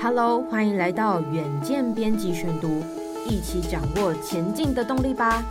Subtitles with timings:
[0.00, 2.84] Hello，欢迎来到远见编辑选读，
[3.28, 5.44] 一起掌握前进的动力吧。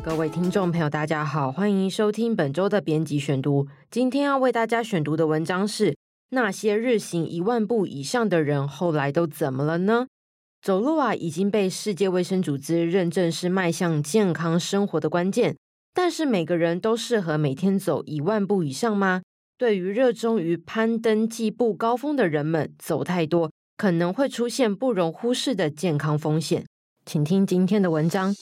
[0.00, 3.66] 各位听众朋友，大家好，欢迎收听本周的编辑选读。
[3.90, 5.96] 今天要为大家选读的文章是：
[6.30, 10.06] 那些日行一万步以上的人，后来都怎么了呢？
[10.62, 15.56] 走路啊，已经被世界卫生组织认证是迈向健康生活的关键。
[15.92, 19.22] 但是每个人都适合每天走一万步以上吗？
[19.62, 26.66] 对于热衷于攀登计步高峰的人们，走太多可能会出现不容忽视的健康风险。
[27.06, 28.34] 请听今天的文章。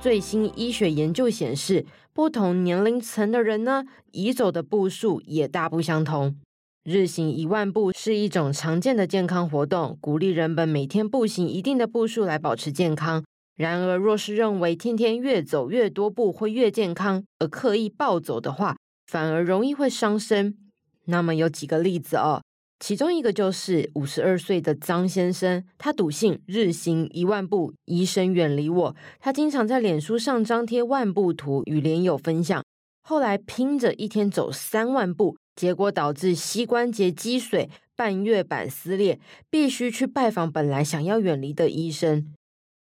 [0.00, 6.34] 最新医学研究显示，不同年龄层的人呢，移走的步数也大不相同。
[6.82, 13.22] 日行一万步是一种常见的健康活动，鼓励人们每天步行一定的步数来保持健康。
[13.56, 20.56] 然而，若是认为天天越走越多步会越健康，而刻意暴走的话，反而容易会伤身。
[21.04, 22.42] 那么有几个例子哦，
[22.80, 28.96] 其中一个就是五十二岁的张先生，他笃信日行一万步，医生远离我。
[29.20, 32.64] 他经常在脸书上张贴万步图与脸友分享，
[33.02, 35.36] 后来拼着一天走三万步。
[35.54, 42.34] 结果导致膝关节积水、半月板撕裂，必须去拜访本来想要远离的医生。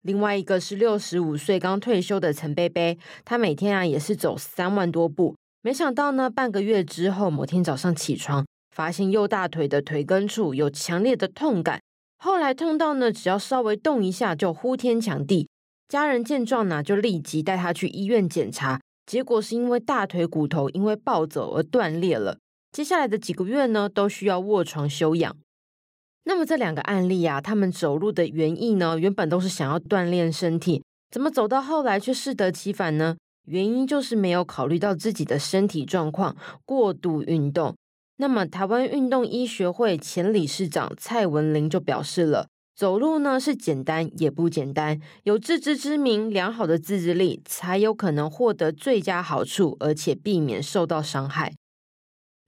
[0.03, 8.43] 另外一个是六十五岁刚退休的陈贝贝，他每天啊也是走三万多步，没想到呢半个月之后，某天早上起床，
[8.75, 11.79] 发现右大腿的腿根处有强烈的痛感，
[12.17, 15.47] 后来痛到呢只要稍微动一下就呼天抢地。
[15.87, 22.37] 家人见状呢就立即带他去医院检查，结果是因为大腿骨头因为暴走而断裂了。
[22.71, 25.35] 接下来的几个月呢，都需要卧床休养。
[26.23, 33.17] 那么这两个案例啊，他们走路的原意呢，原本都是想要锻炼身体，怎么走到后来却适得其反呢？
[33.47, 37.75] 原因就是没有考虑到自己的身体状况，过度运动。
[38.17, 51.51] 那么台湾运动医学会前理事长蔡文玲就表示了，走路呢是简单也不简单，有自知之明，良好的自制力，才有可能获得最佳好处，而且避免受到伤害。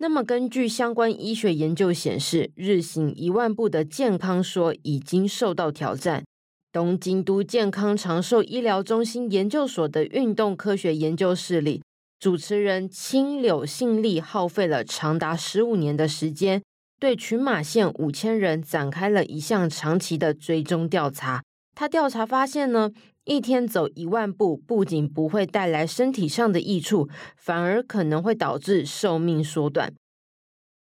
[0.03, 6.25] 那么，根据相关医学研究显示，日行一万步的健康说已经受到挑战。
[6.73, 11.81] 东京都健康长寿医疗中心研究所的运动科学研究室里，
[12.19, 16.61] 主持人青柳信利耗费了长达十五年的时间，
[16.99, 21.41] 对群马县五千人展开了一项长期的追踪调查。
[21.73, 22.91] 他调查发现呢，
[23.25, 27.07] 一天走一万步，不仅不会带来身体上的益处，
[27.37, 29.93] 反而可能会导致寿命缩短。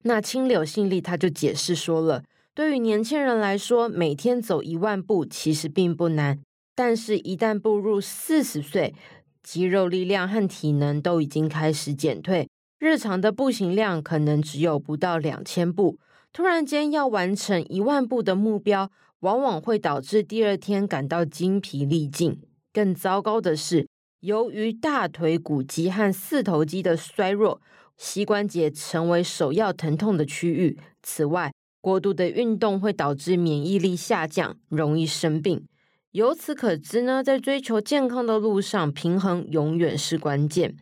[0.04, 2.24] 那青柳信利他就解释说了，
[2.56, 6.40] 对于年轻人来说，每天走一万步其实并不难，
[6.74, 8.96] 但是，一旦步入四十岁，
[9.44, 12.50] 肌肉力量和体能都已经开始减退，
[12.80, 16.00] 日常的步行量可能只有不到两千步，
[16.36, 18.92] 突然间要完成一万步的目标。
[19.22, 22.38] 往往会导致第二天感到精疲力尽。
[22.74, 23.88] 更糟糕的是，
[24.20, 27.62] 由于大腿骨肌和四头肌的衰弱，
[27.98, 30.78] 膝关节成为首要疼痛的区域。
[31.02, 35.66] 此外，过度的运动会导致免疫力下降，容易生病。
[36.12, 40.76] 由此可知呢，在追求健康的路上，平衡永远是关键。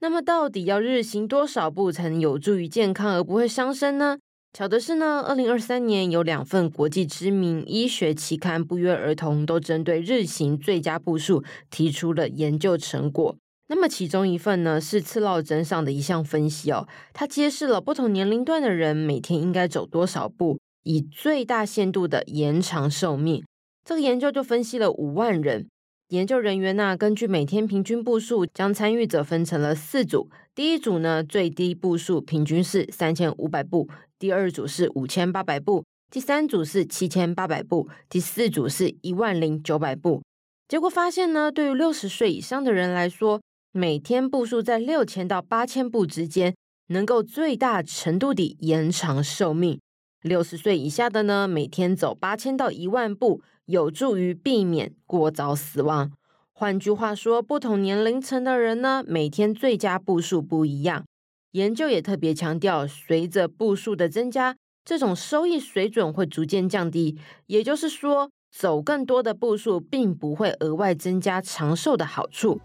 [0.00, 4.18] 那么，到底要日行多少步才能有助于健康而不会伤身呢？
[4.58, 13.36] 巧的是呢，二零二三年有两份国际知名医学期刊不约而同都针对日行最佳步数提出了研究成果。
[13.68, 23.44] 那么其中一份呢是次绕诊上的一项分析哦，它揭示了不同年龄段的人每天应该走多少步，以最大限度的延长寿命。
[23.84, 25.68] 这个研究就分析了五万人。
[26.08, 30.28] 研究人员呢，根据每天平均步数，将参与者分成了四组。
[30.52, 33.86] 第一组呢，最低步数平均是三千五百步；
[34.18, 40.22] 第二组是五千八百步；第三组是七千八百步；第四组是一万零九百步。
[40.66, 43.40] 结果发现呢，对于六十岁以上的人来说，
[43.70, 46.52] 每天步数在六千到八千步之间，
[46.88, 49.78] 能够最大程度地延长寿命。
[50.22, 56.10] 六十岁以下的呢，每天走八千到一万步，有助于避免过早死亡。
[56.52, 61.04] 换句话说，不同年龄层的人呢，每天最佳步数不一样。
[61.52, 67.18] 研究也特别强调，随着步数的增加，这种收益水准会逐渐降低。
[67.46, 72.60] 也就是说，走更多的步数，并不会额外增加长寿的好处。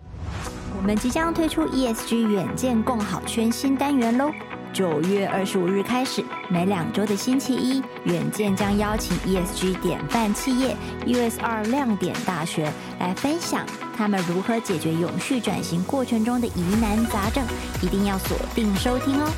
[0.75, 4.31] 我们即将推出 ESG 远见共好圈新单元喽！
[4.73, 10.75] 九月二十五日开始，每两周的星期一，远见将邀请 ESG 典范企业
[11.05, 13.63] USR 亮点大学来分享
[13.95, 17.45] 他们如何解决永续转型过程中的疑难杂症，
[17.83, 19.31] 一定要锁定收听哦。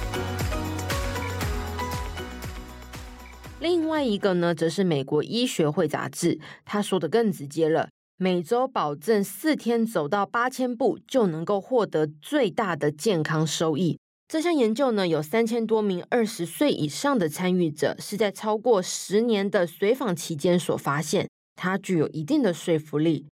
[3.59, 13.99] 另外一个呢，则是美国医学会杂志，他说的更直接了，每周保证四天走到八千步，就能够获得最大的健康收益。
[14.27, 23.27] 这项研究呢，有三千多名二十岁以上的参与者，是在超过十年的随访期间所发现，它具有一定的说服力。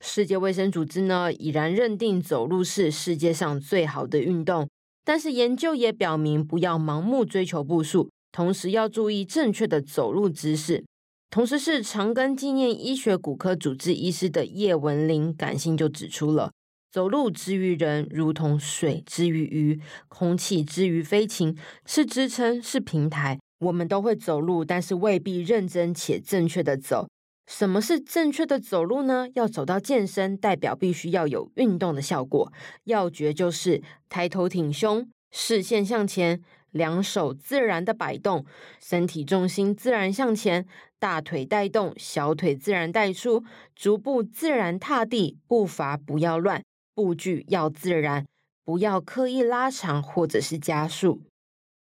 [0.00, 4.68] 世界卫生组织呢，已然认定走路是世界上最好的运动，
[5.04, 10.84] 但是研究也表明，不要盲目追求步数，同时要注意正确的走路姿势。
[11.28, 16.52] 同时，是长庚纪念医学骨科主治医师的叶文玲感性就指出了。
[16.90, 21.56] 走路之于人，如同水之于鱼，空气之于飞禽，
[21.86, 23.38] 是支撑，是平台。
[23.60, 27.06] 我们都会走路，但是未必认真且正确的走。
[27.46, 29.28] 什么是正确的走路呢？
[29.34, 32.52] 要走到健身，代表必须要有运动的效果。
[32.84, 36.40] 要诀就是抬头挺胸，视线向前，
[36.72, 38.44] 两手自然的摆动，
[38.80, 40.66] 身体重心自然向前，
[40.98, 43.44] 大腿带动，小腿自然带出，
[43.76, 46.60] 足部自然踏地，步伐不要乱。
[47.00, 48.26] 步距要自然，
[48.62, 51.22] 不要刻意拉长或者是加速。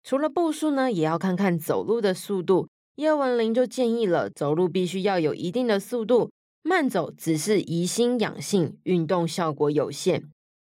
[0.01, 2.69] 除了步数呢，也要看看走路的速度。
[2.95, 6.31] 叶文玲就建议了，走路必须要有一定的速度，
[6.63, 10.23] 慢走只是怡心养性，运动效果有限。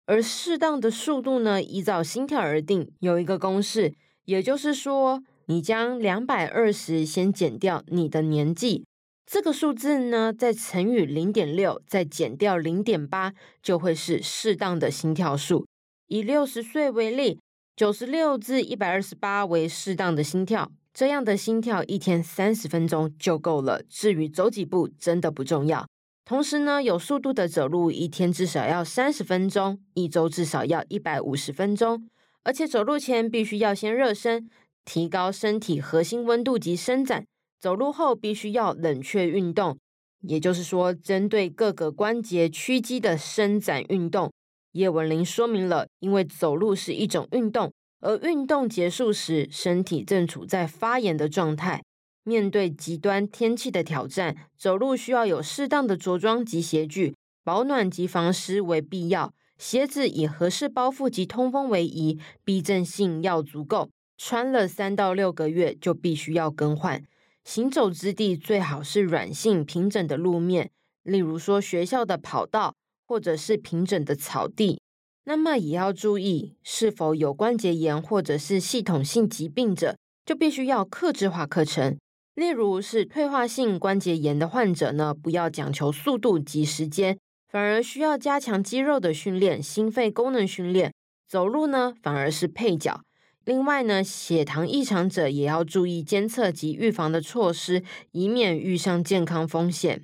[0.05, 8.85] 而适当的速度呢，依照心跳而定，有一个公式，也就是说，你将两百二十先减掉你的年纪。
[9.29, 15.67] 这个数字呢，再乘以零点六，再减掉零点八，就会是适当的心跳数。
[16.07, 17.37] 以六十岁为例，
[17.75, 20.71] 九十六至一百二十八为适当的心跳。
[20.93, 23.83] 这样的心跳一天三十分钟就够了。
[23.89, 25.85] 至于走几步，真的不重要。
[26.23, 32.07] 同时呢，有速度的走路，一天至少要三十分钟，一周至少要一百五十分钟。
[32.43, 34.49] 而且走路前必须要先热身，
[34.85, 37.25] 提高身体核心温度及伸展。
[37.59, 39.77] 走路后必须要冷却运动，
[40.21, 44.31] 也就是说，针对各个关节屈肌的伸展运动。
[44.73, 51.83] 叶文玲说明了，因为走路是一种运动，而运动结束时，身体正处在发炎的状态。
[52.23, 59.33] 面对极端天气的挑战，走路需要有适当的着装及鞋具，保暖及防湿为必要。
[59.57, 63.89] 鞋子以合适包覆及通风为宜，避震性要足够。
[64.17, 67.01] 穿了三到六个月就必须要更换。
[67.47, 70.69] 行走之地最好是软性平整的路面，
[71.03, 72.75] 例如说学校的跑道
[73.07, 74.81] 或者是平整的草地。
[75.23, 79.95] 那么也要注意，是否有关节炎或者是系统性疾病者，
[80.25, 81.97] 就必须要克制化课程。
[82.35, 87.17] 例如是退化性关节炎的患者呢，不要讲求速度及时间，
[87.47, 90.93] 反而需要加强肌肉的训练、心肺功能训练。
[91.25, 92.99] 走路呢，反而是配角。
[93.47, 100.03] 另外呢，血糖异常者也要注意监测及预防的措施，以免遇上健康风险。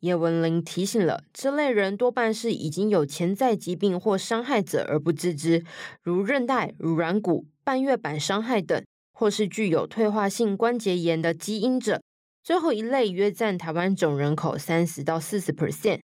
[0.00, 5.64] 叶文玲提醒了，这类人多半是已经有潜在疾病或伤害者而不自知，
[6.02, 8.84] 如韧带、软骨、半月板伤害等，
[9.14, 12.02] 或是具有退化性关节炎的基因者。
[12.44, 16.00] 最后一类约占台湾总人口三十到四十 percent。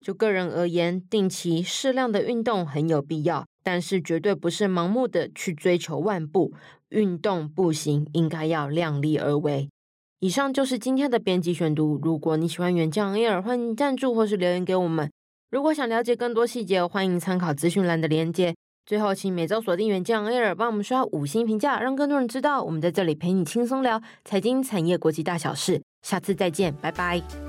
[0.00, 3.44] 就个人而言，定期适量的运动很有必要。
[3.68, 6.54] 但是绝对不是盲目的去追求万步
[6.88, 9.68] 运动，步行应该要量力而为。
[10.20, 12.00] 以上就是今天的编辑选读。
[12.02, 15.10] 如果你喜欢远见 Air，欢迎赞助或是留言给我们。
[15.50, 18.54] 如果想了解更多细节，欢迎参考资讯栏的链接。
[18.86, 25.82] 最后，请每周锁定远见 Air，帮我们刷五星评价，让更多人知道我们在这里陪你轻松聊财经、产业、国际大小事。
[26.00, 27.47] 下次再见，拜拜。